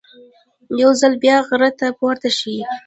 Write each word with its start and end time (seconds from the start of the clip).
یو 0.81 0.91
ځل 1.01 1.13
بیا 1.23 1.37
غره 1.47 1.69
ته 1.79 1.87
پورته 1.99 2.29
شي. 2.37 2.55